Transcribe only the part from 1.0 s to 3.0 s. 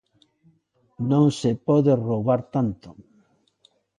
Non se pode roubar tanto.